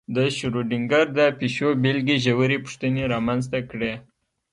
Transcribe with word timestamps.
د 0.15 0.17
شرودینګر 0.37 1.05
د 1.17 1.19
پیشو 1.39 1.69
بېلګې 1.81 2.17
ژورې 2.25 2.57
پوښتنې 2.65 3.03
رامنځته 3.13 3.59
کړې. 3.69 3.93